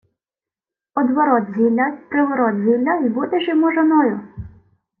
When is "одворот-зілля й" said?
0.95-1.91